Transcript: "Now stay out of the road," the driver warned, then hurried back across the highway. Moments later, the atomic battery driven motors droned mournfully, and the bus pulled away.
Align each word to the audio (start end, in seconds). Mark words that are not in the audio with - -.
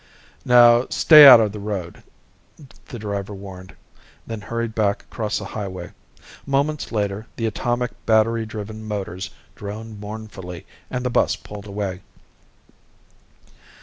"Now 0.45 0.87
stay 0.89 1.27
out 1.27 1.39
of 1.39 1.51
the 1.51 1.59
road," 1.59 2.01
the 2.87 2.97
driver 2.97 3.35
warned, 3.35 3.75
then 4.25 4.41
hurried 4.41 4.73
back 4.73 5.03
across 5.03 5.37
the 5.37 5.45
highway. 5.45 5.91
Moments 6.47 6.91
later, 6.91 7.27
the 7.35 7.45
atomic 7.45 7.91
battery 8.07 8.47
driven 8.47 8.83
motors 8.83 9.29
droned 9.53 9.99
mournfully, 9.99 10.65
and 10.89 11.05
the 11.05 11.11
bus 11.11 11.35
pulled 11.35 11.67
away. 11.67 12.01